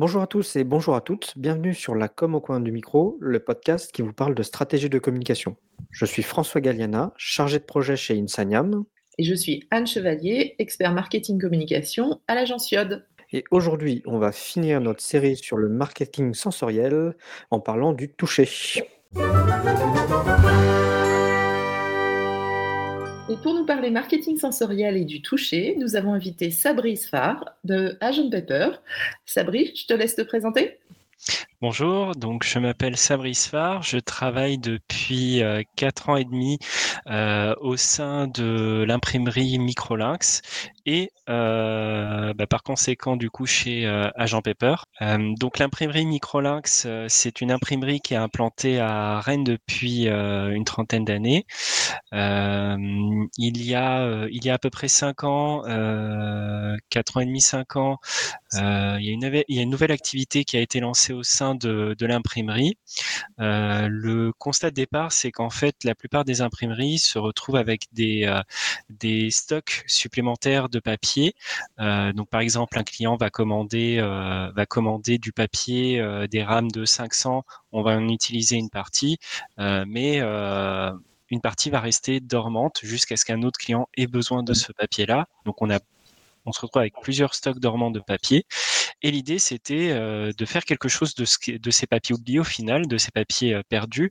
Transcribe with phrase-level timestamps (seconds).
[0.00, 1.36] Bonjour à tous et bonjour à toutes.
[1.36, 4.88] Bienvenue sur La Com au coin du micro, le podcast qui vous parle de stratégie
[4.88, 5.56] de communication.
[5.90, 8.84] Je suis François Galliana, chargé de projet chez Insaniam.
[9.18, 13.08] Et je suis Anne Chevalier, expert marketing communication à l'agence Yod.
[13.32, 17.16] Et aujourd'hui, on va finir notre série sur le marketing sensoriel
[17.50, 18.48] en parlant du toucher.
[23.30, 27.98] Et pour nous parler marketing sensoriel et du toucher, nous avons invité Sabri Sfar de
[28.00, 28.70] Agent Pepper.
[29.26, 30.78] Sabri, je te laisse te présenter.
[31.60, 36.58] Bonjour, donc je m'appelle Sabri Sfar, je travaille depuis euh, quatre ans et demi
[37.08, 40.40] euh, au sein de l'imprimerie Microlinx
[40.86, 44.76] et euh, bah, par conséquent du coup chez Agent Paper.
[45.36, 51.44] donc l'imprimerie Microlinx, c'est une imprimerie qui est implantée à Rennes depuis une trentaine d'années.
[52.12, 55.62] Il y a il y a à peu près cinq ans,
[56.90, 57.98] quatre ans et demi, cinq ans,
[58.52, 61.22] il y, a une, il y a une nouvelle activité qui a été lancée au
[61.22, 62.76] sein de, l'imprimerie.
[63.38, 68.32] Le constat de départ, c'est qu'en fait, la plupart des imprimeries se retrouvent avec des,
[68.90, 71.34] des stocks supplémentaires de papier.
[71.78, 77.44] Donc, par exemple, un client va commander, va commander du papier, des rames de 500,
[77.72, 79.18] on va en utiliser une partie,
[79.58, 80.20] mais
[81.30, 85.26] une partie va rester dormante jusqu'à ce qu'un autre client ait besoin de ce papier-là.
[85.44, 85.78] Donc, on a
[86.48, 88.46] on se retrouve avec plusieurs stocks dormants de papier.
[89.02, 92.44] Et l'idée, c'était euh, de faire quelque chose de, ce, de ces papiers oubliés au
[92.44, 94.10] final, de ces papiers euh, perdus.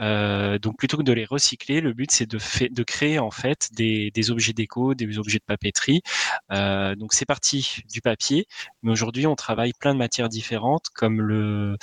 [0.00, 4.30] Euh, donc plutôt que de les recycler, le but c'est de, créer en fait des,
[4.30, 6.02] objets déco, des objets de papeterie.
[6.50, 8.46] donc c'est parti du papier,
[8.82, 11.76] mais aujourd'hui on travaille plein de matières différentes comme le,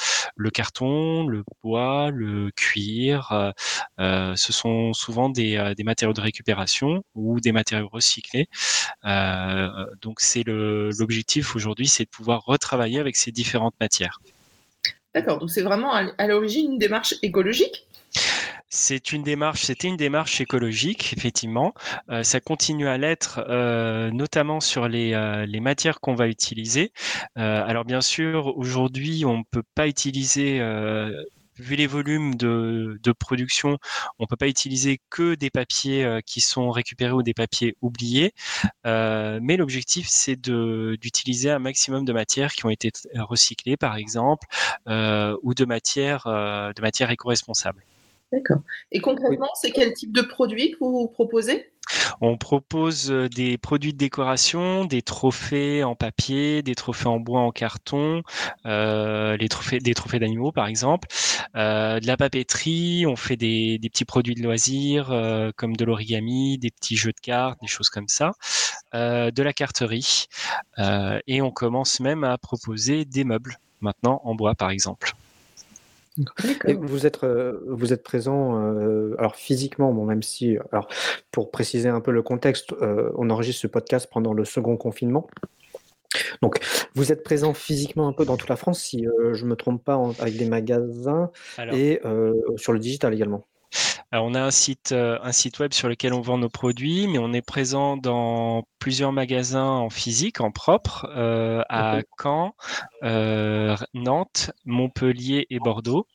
[0.54, 3.54] carton, le bois, le cuir.
[4.00, 8.48] ce sont souvent des matériaux de récupération ou des matériaux recyclés.
[10.02, 14.20] Donc c'est l'objectif aujourd'hui, c'est de pouvoir retravailler avec ces différentes matières.
[15.14, 17.86] D'accord, donc c'est vraiment à l'origine une démarche écologique?
[18.74, 21.74] C'est une démarche, c'était une démarche écologique, effectivement.
[22.10, 26.94] Euh, ça continue à l'être, euh, notamment sur les, euh, les matières qu'on va utiliser.
[27.36, 30.60] alors bien sûr, aujourd'hui, on ne peut pas utiliser
[31.58, 33.78] vu les volumes de, production,
[34.20, 38.34] on peut pas utiliser que des papiers euh, qui sont récupérés ou des papiers oubliés.
[38.86, 44.48] Euh, mais l'objectif, c'est d'utiliser un maximum de matières qui ont été recyclées, par exemple,
[44.88, 47.84] euh, ou de matières de matières éco-responsables.
[48.32, 48.62] D'accord.
[48.92, 51.72] Et concrètement, c'est quel type de produit que vous proposez?
[52.22, 57.42] On propose euh, des produits de décoration, des trophées en papier, des trophées en bois,
[57.42, 58.22] en carton,
[58.66, 61.08] euh, des trophées d'animaux par exemple,
[61.56, 63.06] euh, de la papeterie.
[63.08, 65.08] On fait des, petits produits de loisirs
[65.58, 68.34] comme de l'origami, des petits jeux de cartes, des choses comme ça,
[68.94, 70.28] de la carterie,
[71.28, 75.14] et on commence même à proposer des meubles maintenant en bois par exemple
[76.18, 80.88] vous êtes, euh, vous êtes présent, euh, alors physiquement, bon, même si, alors
[81.32, 85.28] pour préciser un peu le contexte, euh, on enregistre ce podcast pendant le second confinement.
[86.42, 86.60] Donc,
[86.94, 89.82] vous êtes présent physiquement un peu dans toute la France, si je ne me trompe
[89.84, 91.32] pas, avec des magasins
[91.72, 92.02] et
[92.58, 93.46] sur le digital également.
[94.12, 97.08] Alors, on a un site, euh, un site web sur lequel on vend nos produits,
[97.08, 102.54] mais on est présent dans plusieurs magasins en physique, en propre, euh, à Caen,
[103.04, 106.08] euh, Nantes, Montpellier et Bordeaux.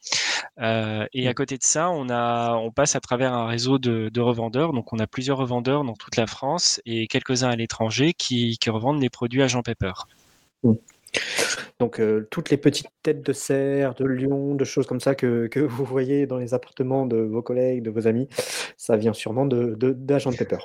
[0.59, 4.75] et à côté de ça, on, a, on passe à travers un réseau de, revendeurs.
[4.75, 9.00] Donc, on a plusieurs revendeurs dans toute la France et quelques-uns à l'étranger qui, revendent
[9.00, 9.93] les produits à Jean Pepper.
[10.65, 10.72] Mmh.
[11.78, 15.47] Donc, euh, toutes les petites têtes de cerf, de lion, de choses comme ça que,
[15.47, 18.28] que, vous voyez dans les appartements de vos collègues, de vos amis,
[18.77, 20.59] ça vient sûrement de, d'agent de, Pepper.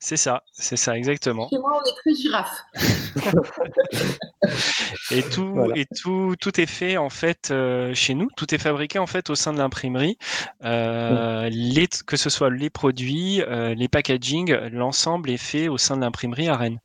[0.00, 1.48] C'est ça, c'est ça, exactement.
[1.48, 2.64] Chez moi, on est très girafe.
[5.12, 8.26] et tout, et tout, tout est fait en fait euh, chez nous.
[8.36, 10.18] Tout est fabriqué en fait au sein de l'imprimerie.
[10.64, 16.00] Euh, les, que ce soit les produits, les packaging, l'ensemble est fait au sein de
[16.00, 16.80] l'imprimerie à Rennes.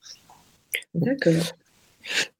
[0.94, 1.56] D'accord.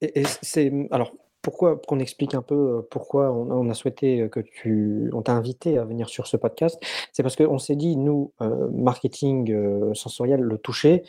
[0.00, 1.12] Et, c'est alors
[1.42, 5.84] pourquoi qu'on explique un peu pourquoi on, a souhaité que tu on t'a invité à
[5.84, 6.76] venir sur ce podcast,
[7.12, 8.32] c'est parce qu'on s'est dit nous
[8.72, 11.04] marketing sensoriel le toucher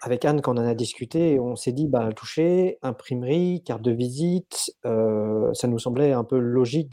[0.00, 3.92] avec Anne quand on en a discuté, on s'est dit bah toucher, imprimerie, carte de
[3.92, 6.90] visite, ça nous semblait un peu logique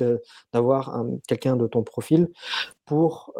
[0.51, 2.27] d'avoir quelqu'un de ton profil
[2.86, 3.33] pour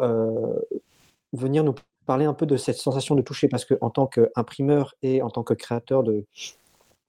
[1.34, 1.74] venir nous
[2.06, 5.42] parler un peu de cette sensation de toucher parce qu'en tant qu'imprimeur et en tant
[5.42, 6.24] que créateur de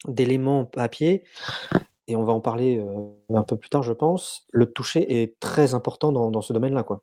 [0.07, 1.23] d'éléments papier,
[2.07, 5.39] et on va en parler euh, un peu plus tard, je pense, le toucher est
[5.39, 6.83] très important dans, ce domaine-là.
[6.83, 7.01] quoi.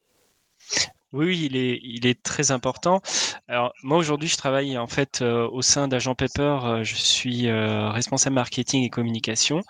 [1.15, 3.01] Oui, il est, il est très important.
[3.47, 6.59] Alors moi aujourd'hui, je travaille en fait euh, au sein d'Agent Pepper.
[6.65, 9.63] Euh, je suis euh, responsable marketing et communication.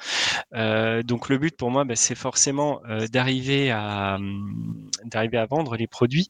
[0.53, 2.81] donc le but pour moi, bah, c'est forcément
[3.13, 6.29] d'arriver à hum, d'arriver à vendre les produits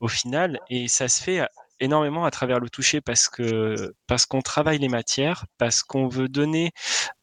[0.00, 1.40] au final, et ça se fait
[1.80, 6.28] énormément à travers le toucher parce que parce qu'on travaille les matières, parce qu'on veut
[6.28, 6.72] donner.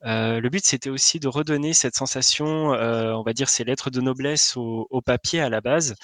[0.05, 3.89] Euh, le but c'était aussi de redonner cette sensation, euh, on va dire ces lettres
[3.89, 5.95] de noblesse au, papier à la base,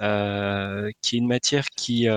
[0.00, 2.08] euh, qui est une matière qui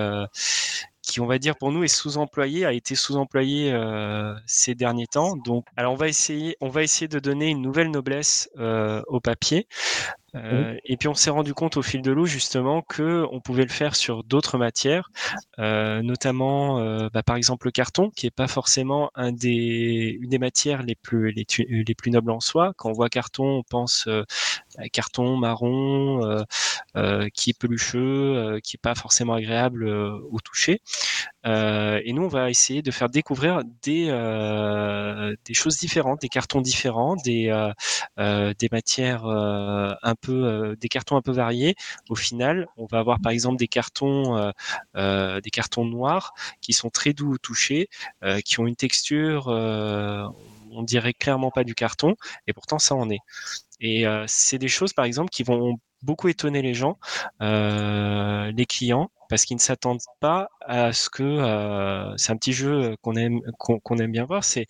[1.06, 5.36] qui, on va dire, pour nous est sous-employé, a été sous-employé euh, ces derniers temps.
[5.38, 8.50] Donc, alors on va essayer, on va essayer de donner une nouvelle noblesse
[9.08, 9.68] au papier.
[10.36, 13.64] Euh, et puis on s'est rendu compte au fil de l'eau justement que on pouvait
[13.64, 15.10] le faire sur d'autres matières,
[15.60, 20.30] euh, notamment euh, bah, par exemple le carton, qui est pas forcément un des une
[20.30, 22.74] des matières les plus les, les plus nobles en soi.
[22.78, 24.10] Quand on voit carton, on pense
[24.92, 26.44] carton marron,
[27.34, 30.82] qui est pelucheux, qui est pas forcément agréable au toucher.
[31.46, 36.30] Euh, et nous, on va essayer de faire découvrir des, euh, des choses différentes, des
[36.30, 37.50] cartons différents, des,
[38.18, 41.76] euh, des matières un peu, des cartons un peu variés.
[42.10, 44.52] Au final, on va avoir par exemple des cartons,
[44.96, 47.90] des cartons noirs qui sont très doux au toucher,
[48.44, 52.16] qui ont une texture, on dirait clairement pas du carton,
[52.48, 53.20] et pourtant ça en est.
[53.82, 56.98] Et c'est des choses, par exemple, qui vont beaucoup étonner les gens,
[57.42, 62.96] les clients, parce qu'ils ne s'attendent pas à ce que euh, c'est un petit jeu
[63.02, 64.68] qu'on aime bien voir, c'est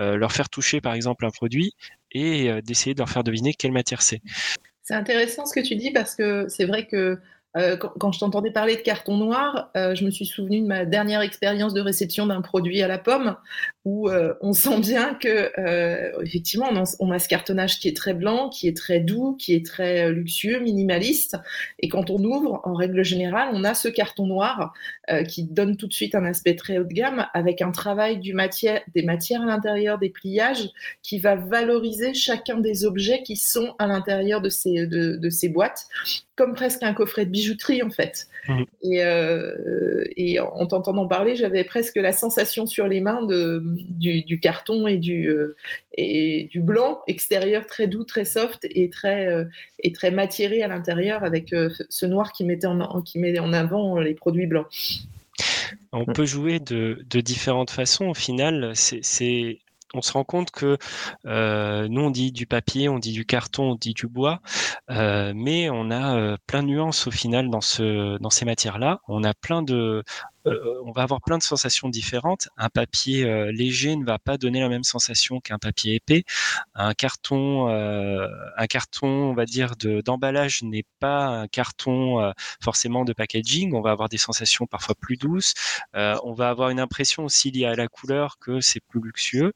[0.00, 1.74] euh, leur faire toucher par exemple un produit
[2.12, 4.20] et euh, d'essayer de leur faire deviner quelle matière c'est.
[4.82, 7.18] C'est intéressant ce que tu dis parce que c'est vrai que
[7.56, 10.84] euh, quand, je t'entendais parler de carton noir, euh, je me suis souvenu de ma
[10.84, 13.36] dernière expérience de réception d'un produit à la pomme,
[13.84, 15.52] où euh, on sent bien que
[16.22, 19.36] effectivement on a, on a, ce cartonnage qui est très blanc, qui est très doux,
[19.36, 21.36] qui est très luxueux, minimaliste,
[21.78, 24.72] et quand on ouvre, en règle générale, on a ce carton noir
[25.28, 28.32] qui donne tout de suite un aspect très haut de gamme, avec un travail du
[28.32, 30.70] matière, des matières à l'intérieur, des pliages,
[31.02, 35.48] qui va valoriser chacun des objets qui sont à l'intérieur de ces, de, de ces
[35.48, 35.86] boîtes
[36.36, 38.26] comme presque un coffret de bijouterie en fait.
[38.48, 38.62] Mmh.
[38.82, 44.40] Et, euh, et, en t'entendant parler, j'avais presque la sensation sur les mains de, du,
[44.40, 45.56] carton et du, euh,
[45.96, 49.44] et du blanc extérieur très doux, très soft et très, euh,
[49.80, 53.52] et très matiéré à l'intérieur avec euh, ce noir qui mettait en, qui met en
[53.52, 54.66] avant les produits blancs.
[55.92, 58.06] On peut jouer de, de différentes façons.
[58.06, 59.60] Au final, c'est
[59.96, 60.76] on se rend compte que
[61.24, 64.40] euh, nous on dit du papier, on dit du carton, on dit du bois,
[64.88, 69.00] mais on a plein de nuances au final dans ce dans ces matières-là.
[69.06, 70.02] On a plein de
[70.46, 72.48] euh, on va avoir plein de sensations différentes.
[72.56, 76.24] Un papier euh, léger ne va pas donner la même sensation qu'un papier épais.
[76.74, 82.32] Un carton, euh, un carton, on va dire de d'emballage n'est pas un carton
[82.62, 83.74] forcément de packaging.
[83.74, 85.54] On va avoir des sensations parfois plus douces.
[85.94, 89.52] on va avoir une impression aussi liée à la couleur que c'est plus luxueux.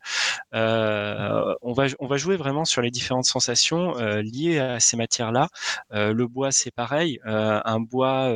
[0.52, 5.48] on va on va jouer vraiment sur les différentes sensations liées à ces matières-là.
[5.90, 7.20] le bois c'est pareil.
[7.24, 8.28] un bois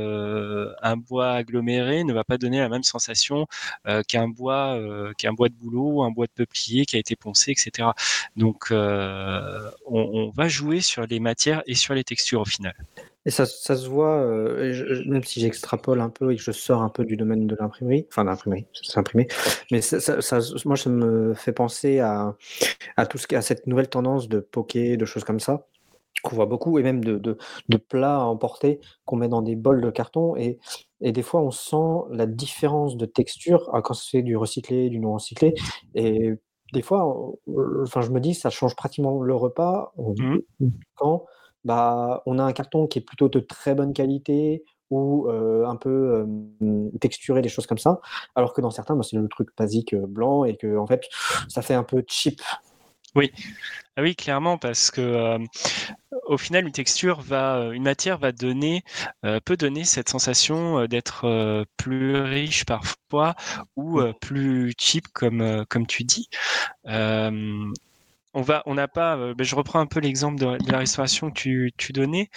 [0.82, 3.47] un bois aggloméré ne va pas donner la même sensation
[3.87, 7.17] euh, qu'un bois, euh, qu'un bois de boulot, un bois de peuplier qui a été
[7.17, 7.89] poncé, etc.
[8.37, 12.75] Donc, euh, on, va jouer sur les matières et sur les textures au final.
[13.25, 14.27] Et ça, ça se voit,
[15.06, 18.05] même si j'extrapole un peu et que je sors un peu du domaine de l'imprimerie,
[18.09, 19.29] enfin l'imprimerie, c'est imprimé,
[19.71, 20.19] mais ça,
[20.65, 22.35] moi ça me fait penser à,
[22.97, 25.67] à tout ce à cette nouvelle tendance de poké, de choses comme ça
[26.23, 27.37] qu'on voit beaucoup, et même de, de,
[27.69, 30.37] de plats à emporter qu'on met dans des bols de carton.
[30.37, 30.58] Et,
[31.03, 34.99] et des fois, on sent la différence de texture ah, quand c'est du recyclé, du
[34.99, 35.55] non recyclé.
[35.94, 36.32] Et
[36.73, 37.35] des fois,
[37.82, 40.39] enfin, je me dis, ça change pratiquement le repas mmh.
[40.94, 41.27] quand
[41.65, 45.77] bah, on a un carton qui est plutôt de très bonne qualité ou euh, un
[45.77, 46.27] peu
[46.61, 48.01] euh, texturé, des choses comme ça.
[48.35, 51.09] Alors que dans certains, bah, c'est le truc basique euh, blanc et que en fait,
[51.49, 52.41] ça fait un peu cheap.
[53.14, 53.31] Oui,
[53.96, 55.38] ah oui, clairement, parce que euh,
[56.26, 58.84] au final, une texture va, euh, une matière va donner,
[59.26, 63.34] euh, peut donner cette sensation d'être plus riche parfois
[63.76, 66.28] ou plus cheap, comme comme tu dis
[68.34, 69.17] on va, on n'a pas.
[69.17, 72.31] Euh, ben, je reprends un peu l'exemple de, la restauration que tu, donnais.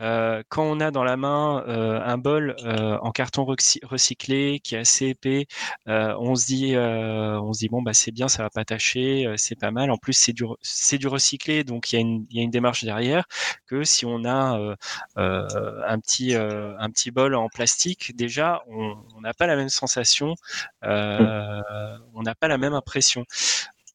[0.00, 4.78] Euh, quand on a dans la main euh, un bol en carton recyclé qui est
[4.78, 5.46] assez épais,
[5.86, 9.70] on se dit, on dit bon bah c'est bien, ça va pas tâcher, c'est pas
[9.70, 9.90] mal.
[9.90, 11.96] En plus c'est du, recyclé, donc il
[12.30, 13.24] y a une, démarche derrière.
[13.66, 14.76] Que si on a
[15.16, 20.34] un petit bol en plastique, déjà on n'a pas la même sensation,
[20.82, 23.24] on n'a pas la même impression.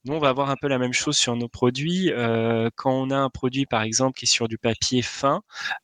[0.07, 2.11] Nous, on va avoir un peu la même chose sur nos produits.
[2.75, 5.41] quand on a un produit, par exemple, qui est sur du papier fin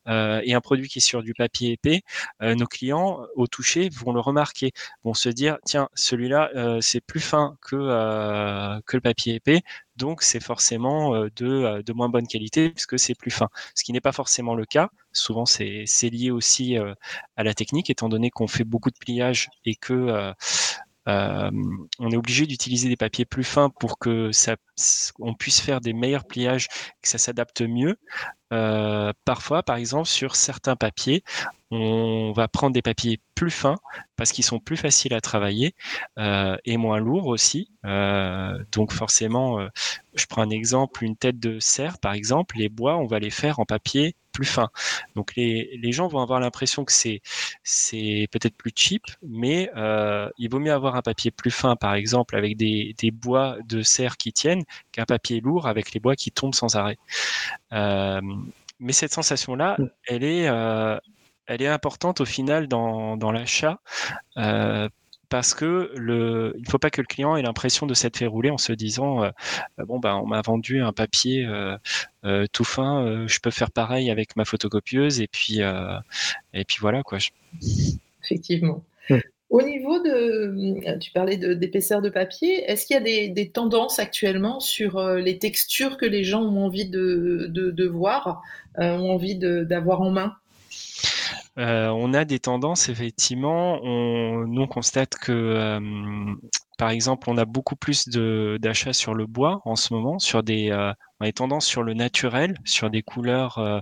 [0.07, 2.01] et un produit qui est sur du papier épais,
[2.41, 4.71] nos clients, au toucher, vont le remarquer,
[5.03, 6.51] vont se dire, tiens, celui-là,
[6.81, 7.75] c'est plus fin que,
[8.85, 9.61] que le papier épais,
[9.97, 13.49] donc c'est forcément de, de, moins bonne qualité puisque c'est plus fin.
[13.75, 14.89] Ce qui n'est pas forcément le cas.
[15.11, 19.75] Souvent, c'est lié aussi à la technique, étant donné qu'on fait beaucoup de pliage et
[19.75, 20.33] que
[21.07, 21.51] euh,
[21.99, 24.55] on est obligé d'utiliser des papiers plus fins pour que ça,
[25.19, 26.67] on puisse faire des meilleurs pliages,
[27.01, 27.97] que ça s'adapte mieux.
[28.53, 31.23] Euh, parfois, par exemple, sur certains papiers,
[31.71, 33.77] on va prendre des papiers plus fins
[34.15, 35.73] parce qu'ils sont plus faciles à travailler
[36.19, 37.71] euh, et moins lourds aussi.
[38.71, 39.67] donc forcément,
[40.13, 43.31] je prends un exemple, une tête de serre, par exemple, les bois, on va les
[43.31, 44.69] faire en papier plus fin.
[45.15, 50.59] Donc les, gens vont avoir l'impression que c'est peut-être plus cheap, mais euh, il vaut
[50.59, 54.33] mieux avoir un papier plus fin, par exemple, avec des, des bois de serre qui
[54.33, 56.97] tiennent, qu'un papier lourd avec les bois qui tombent sans arrêt.
[58.79, 59.89] Mais cette sensation-là, mm.
[60.07, 60.97] elle est euh,
[61.45, 63.79] elle est importante au final dans, dans l'achat
[64.37, 64.87] euh,
[65.29, 68.27] parce que le, il ne faut pas que le client ait l'impression de s'être fait
[68.27, 69.31] rouler en se disant euh,
[69.79, 74.35] bon ben on m'a vendu un papier euh, tout fin, je peux faire pareil avec
[74.35, 77.17] ma photocopieuse et puis et puis voilà quoi.
[78.23, 78.83] Effectivement.
[79.53, 84.59] Au niveau de, tu parlais d'épaisseur de, papier, est-ce qu'il y a des, tendances actuellement
[84.59, 88.41] sur les textures que les gens ont envie de, voir,
[88.77, 90.33] ont envie d'avoir en main?
[91.59, 93.79] Euh, on a des tendances, effectivement.
[93.83, 95.79] On, nous, on constate que, euh,
[96.77, 100.71] par exemple, on a beaucoup plus d'achats sur le bois en ce moment, sur des,
[100.71, 103.79] euh, on a des tendances sur le naturel, sur des couleurs euh,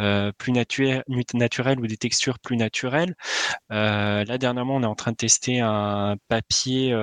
[0.00, 3.14] euh, plus naturelles, ou des textures plus naturelles.
[3.70, 6.94] Euh, là, dernièrement, on est en train de tester un papier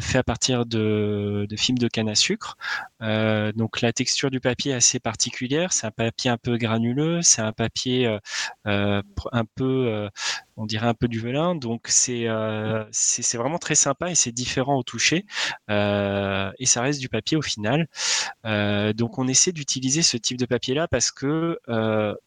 [0.00, 2.56] fait à partir de, de fibres de canne à sucre.
[3.00, 5.72] donc, la texture du papier est assez particulière.
[5.72, 8.18] C'est un papier un peu granuleux, c'est un papier
[8.64, 10.08] un peu
[10.56, 11.54] on dirait un peu du velin.
[11.54, 15.24] Donc c'est vraiment très sympa et c'est différent au toucher.
[15.68, 17.88] et ça reste du papier au final.
[18.94, 21.58] Donc on essaie d'utiliser ce type de papier là parce que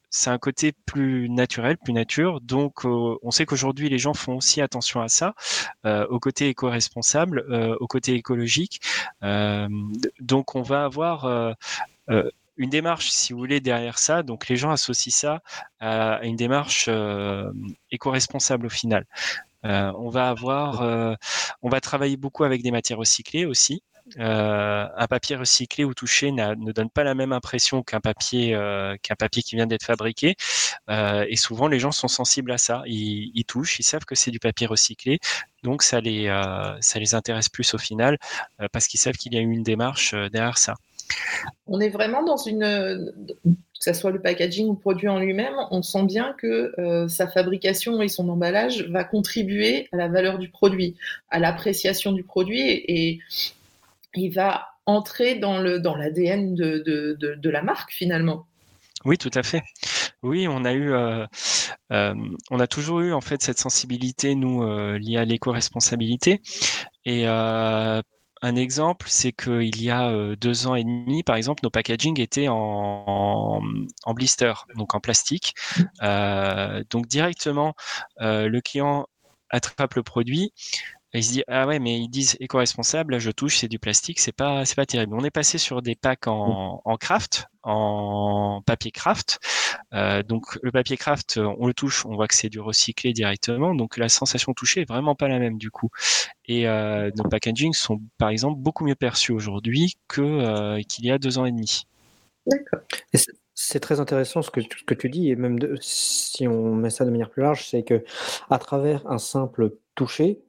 [0.09, 2.39] c'est un côté plus naturel, plus nature.
[2.41, 5.33] Donc, on sait qu'aujourd'hui, les gens font aussi attention à ça,
[5.85, 7.45] au côté éco-responsable,
[7.79, 8.81] au côté écologique.
[9.21, 11.55] donc, on va avoir
[12.57, 14.23] une démarche, si vous voulez, derrière ça.
[14.23, 15.41] Donc, les gens associent ça
[15.79, 17.51] à une démarche euh,
[17.91, 19.05] éco-responsable au final.
[19.65, 21.15] Euh, on va avoir, euh,
[21.61, 23.81] on va travailler beaucoup avec des matières recyclées aussi.
[24.17, 28.57] Un papier recyclé ou touché ne donne pas la même impression qu'un papier
[29.01, 30.35] qu'un papier qui vient d'être fabriqué.
[30.89, 32.83] et souvent, les gens sont sensibles à ça.
[32.85, 35.19] Ils, touchent, ils savent que c'est du papier recyclé,
[35.63, 36.27] donc ça les
[36.81, 38.17] ça les intéresse plus au final
[38.71, 40.75] parce qu'ils savent qu'il y a eu une démarche derrière ça.
[41.67, 43.11] On est vraiment dans une,
[43.83, 47.09] que ce soit le packaging ou le produit en lui-même, on sent bien que euh,
[47.09, 50.95] sa fabrication et son emballage va contribuer à la valeur du produit,
[51.29, 53.19] à l'appréciation du produit et,
[54.15, 58.47] il va entrer dans le dans l'ADN de, la marque finalement.
[59.05, 59.63] Oui, tout à fait.
[60.21, 61.25] Oui, on a eu, euh,
[61.91, 62.13] euh,
[62.49, 64.63] on a toujours eu en fait cette sensibilité nous
[64.97, 66.41] liée à l'éco-responsabilité
[67.05, 67.27] et
[68.43, 72.19] un exemple, c'est qu'il y a euh, deux ans et demi, par exemple, nos packaging
[72.19, 73.61] étaient en,
[74.03, 75.55] en, blister, donc en plastique.
[76.01, 77.73] Euh, donc directement,
[78.19, 79.07] euh, le client
[79.49, 80.51] attrape le produit,
[81.13, 84.19] il se dit ah ouais mais ils disent éco-responsable là je touche c'est du plastique
[84.19, 88.61] c'est pas c'est pas terrible on est passé sur des packs en, en craft en
[88.65, 89.39] papier craft.
[89.93, 93.73] Euh, donc le papier craft on le touche on voit que c'est du recyclé directement.
[93.73, 95.89] Donc la sensation touchée est vraiment pas la même du coup.
[96.45, 101.11] Et euh, nos packaging sont par exemple beaucoup mieux perçus aujourd'hui que euh, qu'il y
[101.11, 101.87] a deux ans et demi.
[102.45, 102.81] D'accord.
[103.55, 106.89] C'est très intéressant ce que, ce que tu dis, et même de, si on met
[106.89, 108.03] ça de manière plus large, c'est que
[108.49, 110.41] à travers un simple toucher,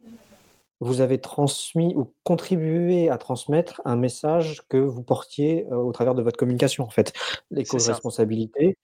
[0.85, 6.23] vous avez transmis ou contribué à transmettre un message que vous portiez au travers de
[6.23, 7.13] votre communication, en fait.
[7.51, 8.77] L'éco-responsabilité.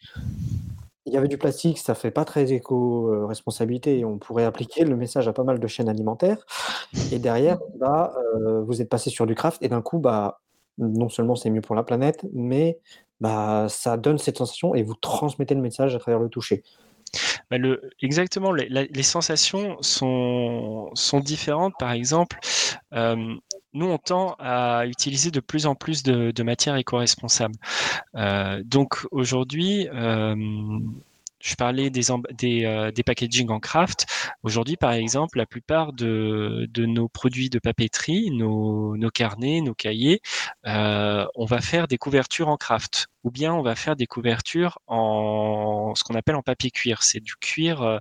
[1.07, 5.28] Il y avait du plastique, ça fait pas très éco-responsabilité on pourrait appliquer le message
[5.28, 6.47] à pas mal de chaînes alimentaires.
[7.12, 8.14] Et derrière, bah,
[8.64, 10.40] vous êtes passé sur du craft et d'un coup, bah,
[10.78, 12.78] non seulement c'est mieux pour la planète, mais
[13.21, 16.62] bah, ça donne cette sensation et vous transmettez le message à travers le toucher.
[17.50, 21.75] Bah, le, exactement, les, sensations sont, sont différentes.
[21.80, 22.38] Par exemple,
[22.92, 23.35] euh,
[23.73, 27.57] nous, on tend à utiliser de plus en plus de, matières éco-responsables.
[28.14, 30.37] Euh, donc aujourd'hui, euh,
[31.40, 32.02] je parlais des,
[32.38, 34.07] des, des packaging en craft.
[34.45, 39.75] Aujourd'hui, par exemple, la plupart de, de nos produits de papeterie, nos, nos carnets, nos
[39.75, 40.21] cahiers,
[40.64, 45.95] on va faire des couvertures en craft ou bien on va faire des couvertures en
[45.95, 47.03] ce qu'on appelle en papier cuir.
[47.03, 47.99] C'est du cuir euh,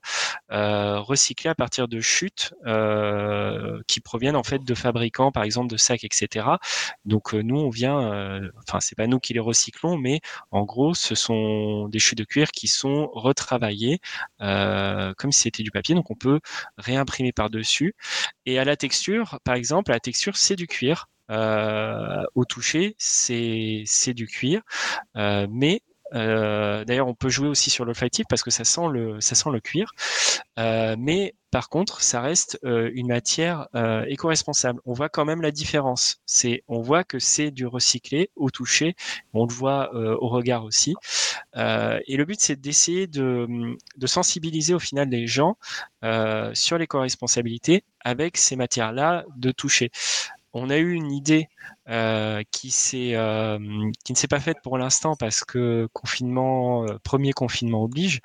[0.52, 5.70] euh, recyclé à partir de chutes euh, qui proviennent en fait de fabricants, par exemple
[5.70, 6.48] de sacs, etc.
[7.06, 10.22] Donc nous on vient, enfin c'est pas nous qui les recyclons, mais
[10.52, 14.00] en gros ce sont des chutes de cuir qui sont retravaillées
[14.40, 15.96] comme si c'était du papier.
[15.96, 16.40] Donc on peut
[16.78, 17.96] réimprimer par dessus.
[18.46, 21.08] Et à la texture, par exemple, la texture c'est du cuir.
[21.29, 24.62] Euh, au toucher, c'est du cuir,
[25.15, 25.81] euh, mais
[26.15, 29.91] euh, D'ailleurs, on peut jouer aussi sur l'olfactif parce que ça sent le, cuir.
[30.57, 33.67] Euh, mais par contre, ça reste une matière
[34.07, 34.81] éco-responsable.
[34.86, 36.21] On voit quand même la différence.
[36.67, 38.95] On voit que c'est du recyclé au toucher.
[39.33, 40.95] On le voit au regard aussi.
[41.55, 43.48] et le but, c'est d'essayer de,
[43.98, 45.57] de, sensibiliser au final les gens
[46.53, 49.91] sur l'éco-responsabilité avec ces matières-là de toucher
[50.53, 51.48] on a eu une idée
[51.89, 52.74] euh, qui,
[53.15, 58.22] euh, qui ne s'est pas faite pour l'instant parce que confinement, euh, premier confinement oblige.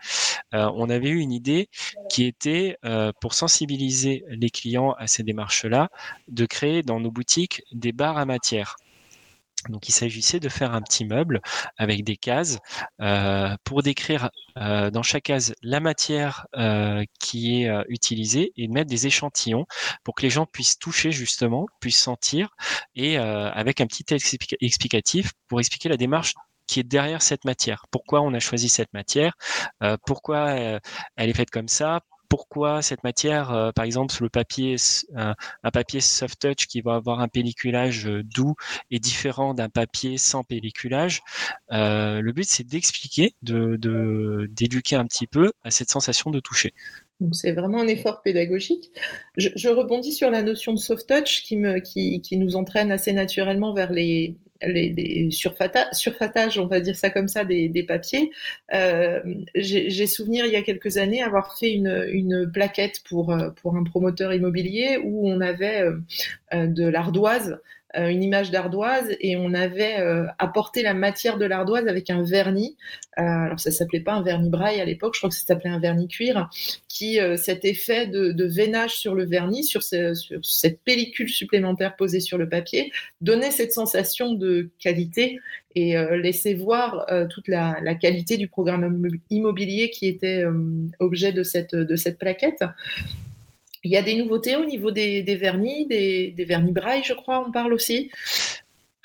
[0.52, 1.68] on avait eu une idée
[2.08, 2.78] qui était
[3.20, 5.88] pour sensibiliser les clients à ces démarches-là,
[6.28, 8.76] de créer dans nos boutiques des bars à matière.
[9.68, 11.40] Donc il s'agissait de faire un petit meuble
[11.76, 12.58] avec des cases
[13.00, 18.90] euh, pour décrire euh, dans chaque case la matière euh, qui est utilisée et mettre
[18.90, 19.66] des échantillons
[20.02, 22.50] pour que les gens puissent toucher justement, puissent sentir
[22.94, 24.04] et avec un petit
[24.60, 26.34] explicatif pour expliquer la démarche
[26.66, 27.84] qui est derrière cette matière.
[27.90, 29.34] Pourquoi on a choisi cette matière?
[30.06, 30.80] Pourquoi elle
[31.30, 32.00] est faite comme ça?
[32.28, 34.76] Pourquoi cette matière, euh, par exemple, le papier,
[35.14, 35.34] un,
[35.72, 38.54] papier soft touch qui va avoir un pelliculage euh, doux
[38.90, 41.22] est différent d'un papier sans pelliculage.
[41.72, 46.74] Euh, le but, c'est d'expliquer, de d'éduquer un petit peu à cette sensation de toucher.
[47.32, 48.90] C'est vraiment un effort pédagogique.
[49.36, 54.36] Je, rebondis sur la notion de soft touch qui nous entraîne assez naturellement vers les,
[54.66, 58.30] les, surfatages, on va dire ça comme ça, des, papiers.
[58.72, 59.20] Euh,
[59.54, 63.84] j'ai souvenir il y a quelques années avoir fait une, plaquette pour, euh, pour un
[63.84, 65.82] promoteur immobilier où on avait
[66.54, 67.58] euh, de l'ardoise
[67.96, 72.76] une image d'ardoise et on avait euh, apporté la matière de l'ardoise avec un vernis.
[73.18, 75.70] Euh, alors ça s'appelait pas un vernis braille à l'époque, je crois que ça s'appelait
[75.70, 76.48] un vernis cuir,
[76.88, 82.48] qui cet effet de, veinage sur le vernis, sur, cette pellicule supplémentaire posée sur le
[82.48, 85.38] papier, donnait cette sensation de qualité
[85.74, 90.44] et laissait voir toute la, qualité du programme immobilier qui était
[90.98, 92.64] objet de cette, de cette plaquette.
[93.84, 97.52] Il y a des nouveautés au niveau des, vernis, des, vernis braille, je crois, on
[97.52, 98.10] parle aussi.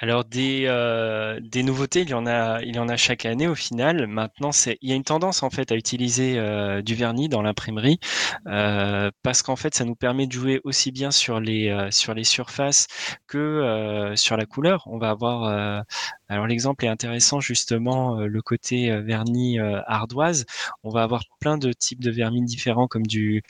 [0.02, 3.50] Alors des, euh, des nouveautés, il y en a, il y en a chaque année
[3.50, 4.08] au final.
[4.08, 7.42] Maintenant, c'est, il y a une tendance en fait à utiliser euh, du vernis dans
[7.42, 8.00] l'imprimerie
[8.48, 12.24] euh, parce qu'en fait, ça nous permet de jouer aussi bien sur les sur les
[12.24, 12.88] surfaces
[13.28, 14.84] que sur la couleur.
[14.86, 15.84] On va avoir
[16.30, 20.46] alors l'exemple est intéressant justement le côté vernis ardoise.
[20.84, 23.44] On va avoir plein de types de vernis différents comme du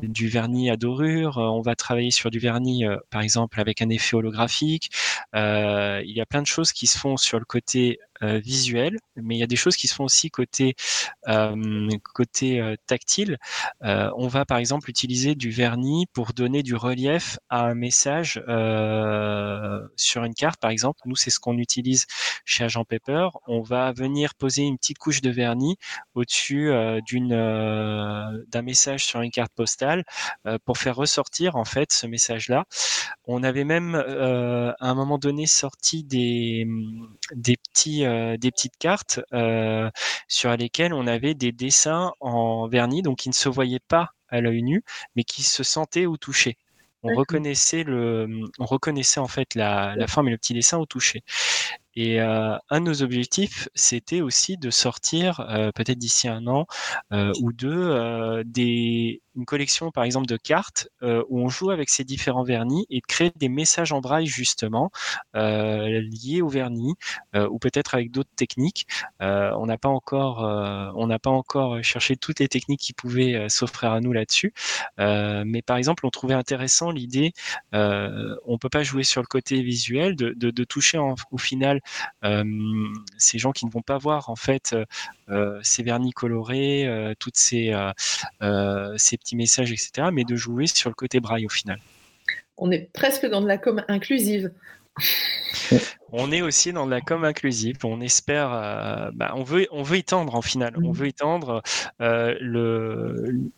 [0.00, 1.38] vernis à dorure.
[1.38, 4.90] On va travailler sur du vernis par exemple avec un effet holographique.
[5.34, 8.98] Euh, il y a plein de choses qui se font sur le côté euh, visuel,
[9.14, 10.74] mais il y a des choses qui se font aussi côté
[11.28, 13.38] euh, côté euh, tactile.
[13.80, 18.42] on va par exemple utiliser du vernis pour donner du relief à un message
[19.96, 21.00] sur une carte, par exemple.
[21.06, 22.06] Nous, c'est ce qu'on utilise
[22.44, 23.28] chez Agent Paper.
[23.46, 25.76] On va venir poser une petite couche de vernis
[26.14, 26.72] au-dessus
[27.06, 30.04] d'une d'un message sur une carte postale
[30.64, 32.64] pour faire ressortir en fait ce message-là.
[33.26, 36.66] On avait même à un moment donné sorti des
[37.34, 39.90] des petits euh, des petites cartes euh,
[40.28, 44.40] sur lesquelles on avait des dessins en vernis, donc qui ne se voyaient pas à
[44.40, 44.82] l'œil nu,
[45.16, 46.56] mais qui se sentaient ou touchaient.
[47.02, 48.26] On reconnaissait le,
[48.58, 51.22] on reconnaissait en fait la, la forme et le petit dessin au toucher.
[52.00, 56.68] Et euh, un de nos objectifs, c'était aussi de sortir, euh, peut-être d'ici un an
[57.12, 57.90] euh, ou deux,
[59.34, 63.06] une collection, par exemple, de cartes où on joue avec ces différents vernis et de
[63.06, 64.90] créer des messages en braille, justement,
[65.34, 66.94] liés au vernis
[67.34, 68.86] ou peut-être avec d'autres techniques.
[69.20, 74.52] on n'a pas encore, cherché toutes les techniques qui pouvaient s'offrir à nous là-dessus.
[74.98, 77.32] mais par exemple, on trouvait intéressant l'idée,
[77.72, 81.80] on peut pas jouer sur le côté visuel, de, toucher au final
[83.18, 84.84] ces gens qui ne vont pas voir en fait euh,
[85.30, 87.74] euh, ces vernis colorés, toutes ces,
[88.96, 91.78] ces petits messages, etc., mais de jouer sur le côté braille au final.
[92.56, 94.50] On est presque dans de la com inclusive
[96.12, 97.78] on est aussi dans la com inclusive.
[97.84, 100.74] On espère, euh, bah, on veut, on veut y tendre en final.
[100.76, 100.92] On mmh.
[100.92, 101.62] veut y tendre.
[102.00, 103.50] Euh, le,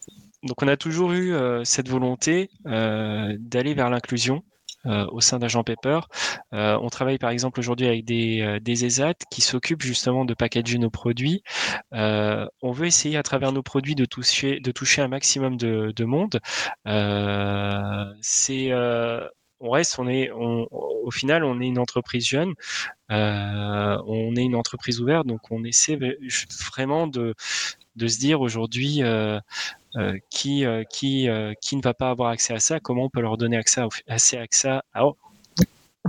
[0.42, 4.42] donc on a toujours eu euh, cette volonté d'aller vers l'inclusion.
[4.84, 6.00] Au sein d'Agent Paper.
[6.52, 10.90] on travaille par exemple aujourd'hui avec des, des ESAT qui s'occupent justement de packager nos
[10.90, 11.42] produits.
[11.92, 14.60] on veut essayer à travers nos produits de toucher,
[14.98, 16.40] un maximum de, de monde.
[18.22, 18.72] c'est
[19.60, 22.54] on reste, au final, on est une entreprise jeune,
[23.10, 25.98] euh, on est une entreprise ouverte, donc on essaie
[26.72, 27.34] vraiment de,
[27.96, 29.40] de se dire aujourd'hui euh, euh,
[30.30, 31.28] qui, qui,
[31.60, 34.82] qui ne va pas avoir accès à ça, comment on peut leur donner accès à,
[34.94, 35.16] à, oh,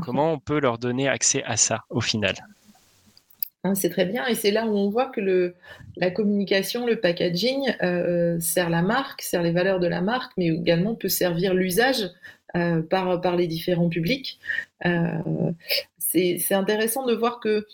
[0.02, 2.36] comment on peut leur donner accès à ça au final?
[3.64, 5.56] Hein, c'est très bien et c'est là où on voit que le,
[5.98, 7.72] la communication, le packaging
[8.40, 12.10] sert la marque, sert les valeurs de la marque, mais également peut servir l'usage
[12.58, 14.38] euh, par, par les différents publics.
[14.86, 15.52] Euh,
[15.98, 17.66] c'est intéressant de voir que euh,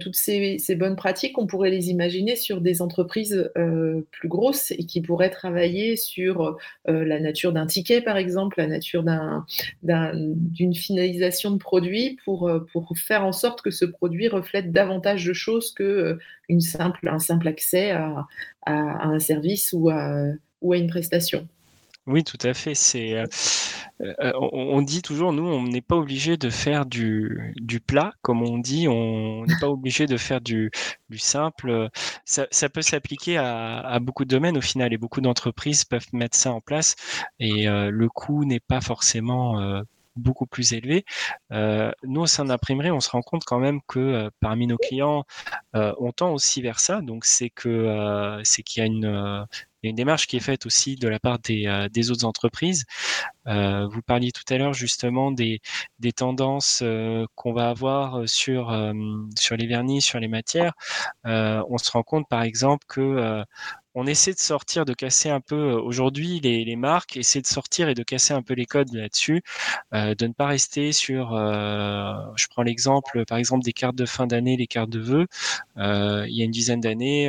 [0.00, 3.50] toutes ces, bonnes pratiques, on pourrait les imaginer sur des entreprises
[4.10, 9.04] plus grosses et qui pourraient travailler sur la nature d'un ticket, par exemple, la nature
[9.82, 15.32] d'une finalisation de produit pour, pour faire en sorte que ce produit reflète davantage de
[15.32, 16.18] choses que
[16.48, 17.08] une simple,
[17.46, 18.26] accès à,
[18.66, 21.48] un service ou à une prestation.
[22.06, 22.74] Oui, tout à fait.
[22.74, 23.26] C'est, euh,
[24.02, 27.54] euh, on, dit toujours, nous, on n'est pas obligé de faire du,
[27.86, 30.70] plat, comme on dit, on n'est pas obligé de faire du,
[31.08, 31.88] du simple.
[32.26, 36.52] Ça, peut s'appliquer à, beaucoup de domaines au final, et beaucoup d'entreprises peuvent mettre ça
[36.52, 36.94] en place,
[37.38, 39.82] et euh, le coût n'est pas forcément
[40.16, 41.04] beaucoup plus élevé.
[41.50, 45.24] Nous, au sein d'imprimerie, on se rend compte quand même que parmi nos clients,
[45.72, 47.00] on tend aussi vers ça.
[47.00, 49.46] Donc, c'est que c'est qu'il y a une,
[49.84, 52.84] il une démarche qui est faite aussi de la part des, euh, autres entreprises.
[53.46, 55.60] Euh, vous parliez tout à l'heure justement des,
[56.16, 60.72] tendances euh, qu'on va avoir sur les vernis, sur les matières.
[61.24, 63.44] on se rend compte par exemple que
[63.94, 67.88] on essaie de sortir, de casser un peu aujourd'hui les, les, marques, essayer de sortir
[67.88, 69.42] et de casser un peu les codes là-dessus,
[69.92, 71.34] euh, de ne pas rester sur.
[71.34, 75.26] Euh, je prends l'exemple, par exemple, des cartes de fin d'année, les cartes de vœux.
[75.78, 77.28] Euh, il y a une dizaine d'années,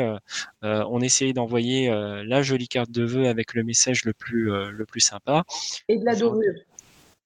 [0.63, 4.85] euh, on essayait d'envoyer la jolie carte de vœux avec le message le plus le
[4.85, 5.43] plus sympa.
[5.87, 6.41] Et de la dorure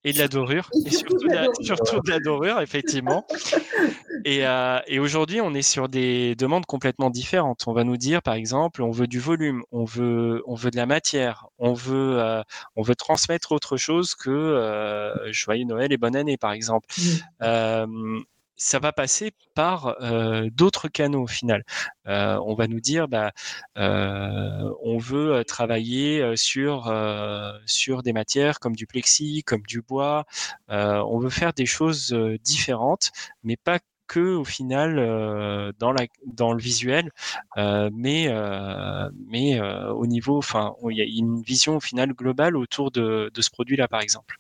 [0.04, 3.26] et de la dorure, et surtout, de la, surtout de la dorure, effectivement.
[4.26, 7.64] Et, euh, et aujourd'hui, on est sur des demandes complètement différentes.
[7.68, 10.76] On va nous dire, par exemple, on veut du volume, on veut, on veut de
[10.76, 12.42] la matière, on veut, euh,
[12.76, 16.90] on veut transmettre autre chose que euh, joyeux Noël et bonne année, par exemple.
[18.60, 21.64] Ça va passer par euh, d'autres canaux au final.
[22.08, 23.32] Euh, on va nous dire, bah,
[23.78, 26.94] euh, on veut travailler sur
[27.66, 30.26] sur des matières comme du plexi, comme du bois.
[30.70, 33.12] on veut faire des choses différentes,
[33.44, 34.96] mais pas que au final
[35.78, 37.12] dans le visuel,
[37.58, 38.28] mais
[39.28, 43.50] mais au niveau, enfin, il y a une vision au final globale autour de ce
[43.50, 44.36] produit-là, par exemple.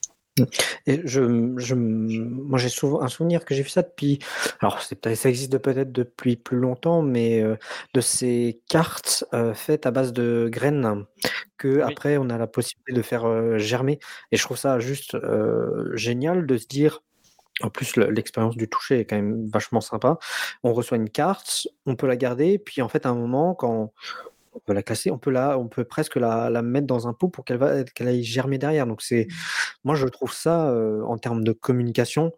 [0.88, 4.20] Et je, je, moi, j'ai souvent un souvenir que j'ai vu ça depuis.
[4.62, 7.56] Alors, ça existe peut-être depuis plus longtemps, mais euh,
[7.94, 11.06] de ces cartes euh, faites à base de graines
[11.58, 14.00] que après on a la possibilité de faire euh, germer.
[14.32, 15.18] Et je trouve ça juste
[15.94, 17.02] génial de se dire.
[17.62, 20.18] En plus, l'expérience du toucher est quand même vachement sympa.
[20.64, 23.92] On reçoit une carte, on peut la garder, puis en fait, à un moment, quand
[24.60, 27.14] on peut la classer, on peut la, on peut presque la, la mettre dans un
[27.14, 28.86] pot pour qu'elle va, qu'elle aille germer derrière.
[28.86, 29.34] Donc c'est, mmh.
[29.84, 32.34] moi je trouve ça euh, en termes de communication,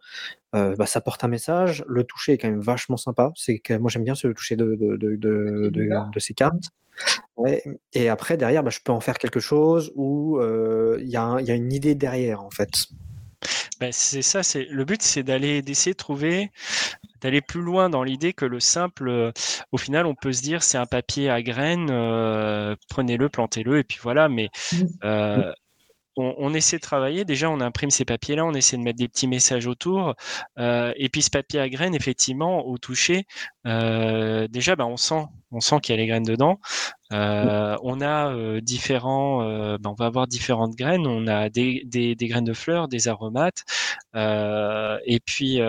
[0.54, 1.84] euh, bah, ça porte un message.
[1.88, 3.32] Le toucher est quand même vachement sympa.
[3.34, 6.70] C'est que moi j'aime bien ce toucher de de, de, de, de, ces cartes.
[7.36, 7.62] Ouais.
[7.94, 11.16] Et après derrière, bah, je peux en faire quelque chose où euh, il y, y,
[11.16, 12.70] a une idée derrière en fait.
[13.82, 16.52] Ben, c'est ça, c'est le but, c'est d'aller d'essayer de trouver
[17.20, 19.32] d'aller plus loin dans l'idée que le simple, euh,
[19.72, 23.82] au final, on peut se dire c'est un papier à graines, euh, prenez-le, plantez-le, et
[23.82, 24.28] puis voilà.
[24.28, 24.76] Mais mmh.
[25.02, 25.52] euh,
[26.16, 27.24] on, essaie de travailler.
[27.24, 30.14] Déjà, on imprime ces papiers-là, on essaie de mettre des petits messages autour.
[30.58, 33.26] et puis, ce papier à graines, effectivement, au toucher,
[33.64, 36.60] déjà, ben, on sent, on sent qu'il y a les graines dedans.
[37.12, 41.06] Euh, on a euh, différents, euh, ben, on va avoir différentes graines.
[41.06, 43.64] On a des, graines de fleurs, des aromates.
[44.14, 45.60] et puis,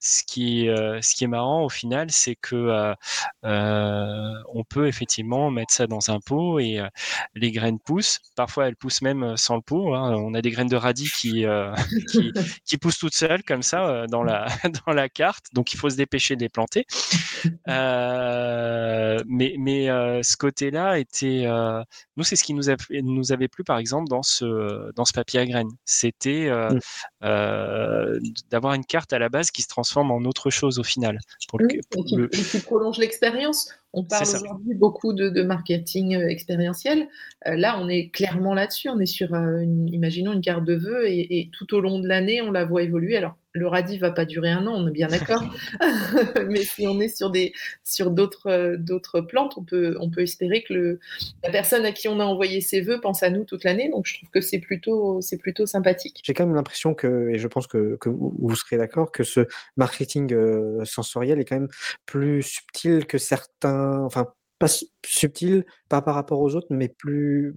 [0.00, 2.94] ce qui, est marrant au final, c'est que
[3.42, 6.82] on peut effectivement mettre ça dans un pot et
[7.34, 8.20] les graines poussent.
[8.36, 9.94] Parfois, elles poussent même sans le pot.
[9.94, 10.14] Hein.
[10.16, 11.44] On a des graines de radis qui,
[12.80, 14.46] poussent toutes seules comme ça dans la
[14.86, 15.46] dans la carte.
[15.54, 16.86] Donc, il faut se dépêcher de les planter.
[19.26, 19.86] mais mais
[20.22, 21.46] ce côté côté-là était,
[22.16, 25.40] nous, c'est ce qui nous, nous avait plu, par exemple, dans ce, dans ce papier
[25.40, 25.70] à graines.
[25.84, 26.80] C'était mmh.
[28.50, 31.18] d'avoir une carte à la base qui se transforme en autre chose au final.
[31.48, 33.72] Pour et, qui, prolonge l'expérience.
[33.92, 37.08] On parle aujourd'hui beaucoup de, marketing expérientiel.
[37.46, 38.88] là, on est clairement là-dessus.
[38.88, 39.30] On est sur,
[39.86, 42.82] imaginons, une carte de vœux et, et tout au long de l'année, on la voit
[42.82, 43.16] évoluer.
[43.16, 45.42] Alors, le radis va pas durer un an, on est bien d'accord.
[46.48, 47.52] Mais si on est sur des
[47.84, 51.00] sur d'autres euh, d'autres plantes, on peut on peut espérer que le,
[51.42, 53.90] la personne à qui on a envoyé ses vœux pense à nous toute l'année.
[53.90, 56.20] Donc je trouve que c'est plutôt c'est plutôt sympathique.
[56.24, 59.46] J'ai quand même l'impression que et je pense que, que vous serez d'accord que ce
[59.76, 61.68] marketing euh, sensoriel est quand même
[62.06, 64.68] plus subtil que certains, enfin pas
[65.06, 67.54] subtil pas par rapport aux autres, mais plus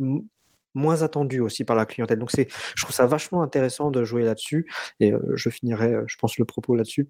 [0.74, 2.20] moins attendu aussi par la clientèle.
[2.20, 4.72] Donc c'est, je trouve ça vachement intéressant de jouer là-dessus.
[5.00, 7.10] Et je finirai, je pense, le propos là-dessus.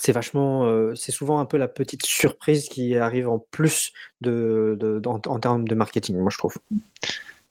[0.00, 5.38] C'est vachement, c'est souvent un peu la petite surprise qui arrive en plus de, en,
[5.38, 6.56] termes de marketing, moi je trouve.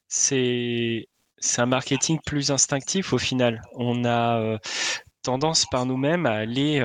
[0.10, 3.62] C'est, c'est un marketing plus instinctif au final.
[3.76, 4.60] On a
[5.22, 6.82] tendance par nous-mêmes à aller,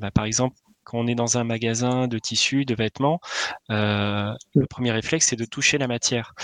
[0.00, 0.56] bah, par exemple,
[0.90, 3.20] quand on est dans un magasin de tissus, de vêtements,
[3.70, 6.34] euh, le premier réflexe, c'est de toucher la matière.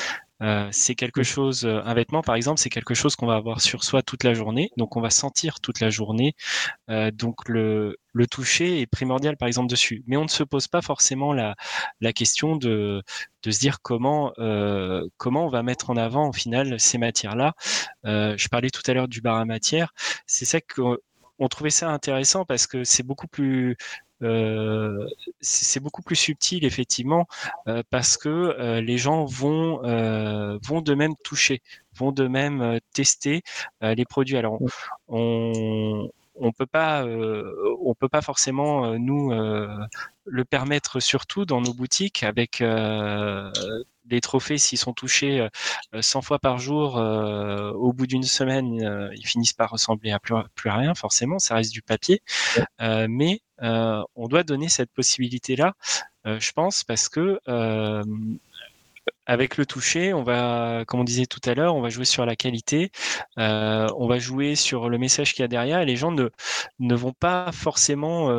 [0.43, 3.63] Euh, c'est quelque chose, euh, un vêtement par exemple, c'est quelque chose qu'on va avoir
[3.63, 6.35] sur soi toute la journée, donc on va sentir toute la journée.
[6.91, 10.69] Euh, donc le, le toucher est primordial par exemple dessus, mais on ne se pose
[10.69, 11.57] pas forcément la,
[12.03, 13.03] la question de,
[13.45, 17.55] de se dire comment euh, comment on va mettre en avant au final ces matières-là.
[18.05, 19.93] Je parlais tout à l'heure du bar à matière,
[20.27, 21.01] c'est ça que
[21.39, 23.77] on trouvait ça intéressant parce que c'est beaucoup plus
[24.23, 25.07] euh,
[25.41, 27.27] c'est beaucoup plus subtil effectivement
[27.69, 29.83] euh, parce que euh, les gens vont
[30.63, 31.63] vont de même toucher,
[31.95, 33.43] vont de même tester
[33.83, 34.37] les produits.
[34.37, 34.59] Alors
[35.09, 42.23] on, on peut pas on peut pas forcément nous le permettre surtout dans nos boutiques
[42.23, 42.63] avec
[44.11, 45.47] les trophées, s'ils sont touchés
[45.99, 50.71] 100 fois par jour, au bout d'une semaine, ils finissent par ressembler à plus, plus
[50.71, 52.23] rien, forcément, ça reste du papier.
[52.81, 55.75] mais euh, on doit donner cette possibilité-là,
[56.27, 58.05] euh, je pense, parce que euh,
[59.27, 62.27] avec le toucher, on va, comme on disait tout à l'heure, on va jouer sur
[62.27, 62.91] la qualité,
[63.37, 66.29] on va jouer sur le message qu'il y a derrière, et les gens ne,
[66.81, 68.31] ne vont pas forcément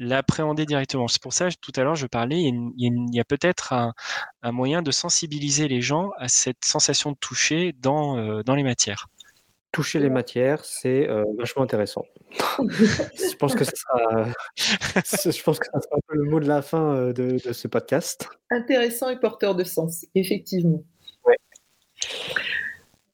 [0.00, 1.06] l'appréhender directement.
[1.06, 3.92] C'est pour ça, tout à l'heure, je parlais, il y a, peut-être un,
[4.50, 9.06] moyen de sensibiliser les gens à cette sensation de toucher dans, dans les matières
[9.72, 11.08] toucher les matières, c'est
[11.38, 12.04] vachement intéressant.
[12.58, 14.24] je pense que ça sera,
[14.56, 18.28] je pense que ça sera un peu le mot de la fin de, ce podcast.
[18.50, 20.82] Intéressant et porteur de sens, effectivement.
[21.24, 21.36] Ouais.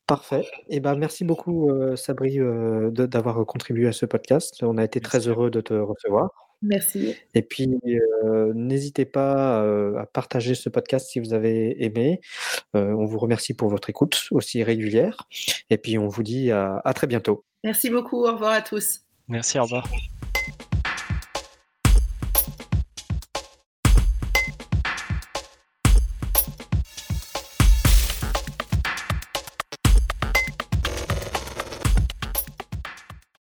[0.07, 0.47] Parfait.
[0.71, 4.63] Et eh ben, merci beaucoup, Sabri, d'avoir contribué à ce podcast.
[4.63, 6.46] On a été très heureux de te recevoir.
[6.63, 7.15] Merci.
[7.35, 7.69] Et puis,
[8.55, 9.61] n'hésitez pas
[10.01, 12.21] à partager ce podcast si vous avez aimé.
[12.75, 15.29] on vous remercie pour votre écoute aussi régulière.
[15.71, 17.45] Et puis, on vous dit à très bientôt.
[17.65, 18.25] Merci beaucoup.
[18.25, 19.01] Au revoir à tous.
[19.29, 19.89] Merci, au revoir.